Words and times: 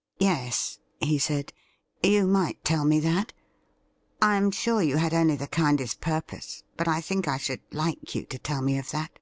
'Yes,' 0.18 0.80
he 1.00 1.18
said,' 1.18 1.50
you 2.02 2.26
might 2.26 2.62
tell 2.62 2.84
me 2.84 3.00
that. 3.00 3.32
I 4.20 4.36
am 4.36 4.50
sure 4.50 4.82
you 4.82 4.98
had 4.98 5.14
only 5.14 5.34
the 5.34 5.46
kindest 5.46 6.02
purpose, 6.02 6.62
but 6.76 6.86
I 6.86 7.00
think 7.00 7.26
I 7.26 7.38
should 7.38 7.62
like 7.72 8.14
you 8.14 8.26
to 8.26 8.38
tell 8.38 8.60
me 8.60 8.76
of 8.76 8.90
that.' 8.90 9.18